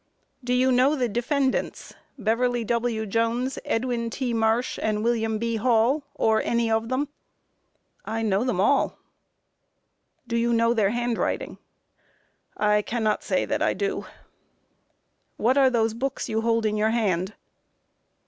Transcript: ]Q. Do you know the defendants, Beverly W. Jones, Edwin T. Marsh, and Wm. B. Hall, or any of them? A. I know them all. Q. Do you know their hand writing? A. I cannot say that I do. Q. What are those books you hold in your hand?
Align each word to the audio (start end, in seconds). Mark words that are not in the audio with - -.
]Q. 0.43 0.45
Do 0.45 0.53
you 0.55 0.71
know 0.71 0.95
the 0.95 1.07
defendants, 1.07 1.93
Beverly 2.17 2.63
W. 2.63 3.05
Jones, 3.05 3.59
Edwin 3.63 4.09
T. 4.09 4.33
Marsh, 4.33 4.79
and 4.81 5.03
Wm. 5.03 5.37
B. 5.37 5.57
Hall, 5.57 6.01
or 6.15 6.41
any 6.41 6.71
of 6.71 6.89
them? 6.89 7.07
A. 8.05 8.09
I 8.09 8.21
know 8.23 8.43
them 8.43 8.59
all. 8.59 8.89
Q. 8.93 8.97
Do 10.25 10.37
you 10.37 10.53
know 10.53 10.73
their 10.73 10.89
hand 10.89 11.19
writing? 11.19 11.59
A. 12.57 12.63
I 12.77 12.81
cannot 12.81 13.21
say 13.23 13.45
that 13.45 13.61
I 13.61 13.75
do. 13.75 14.01
Q. 14.01 14.05
What 15.37 15.55
are 15.59 15.69
those 15.69 15.93
books 15.93 16.27
you 16.27 16.41
hold 16.41 16.65
in 16.65 16.77
your 16.77 16.89
hand? 16.89 17.35